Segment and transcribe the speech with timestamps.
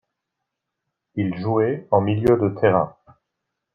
[1.13, 2.95] Il jouait en milieu de terrain.